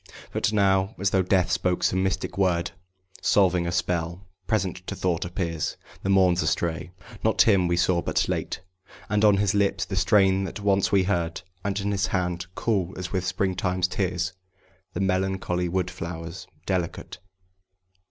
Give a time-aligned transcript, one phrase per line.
[0.33, 2.71] But now, as though Death spoke some mystic word
[3.21, 6.89] Solving a spell, present to thought appears The morn's estray,
[7.23, 8.61] not him we saw but late;
[9.09, 12.97] And on his lips the strain that once we heard, And in his hand, cool
[12.97, 14.33] as with Springtime's tears,
[14.93, 17.19] The melancholy wood flowers delicate.